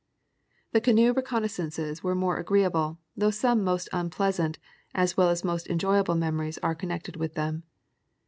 [0.71, 4.57] The canoe reconnaissances were more agreeable, though some most unpleasant
[4.95, 7.61] as well as most enjoyable memories are connected with them.